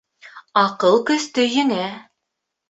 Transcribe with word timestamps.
Аҡыл 0.61 0.97
көстө 1.09 1.45
еңә. 1.57 1.85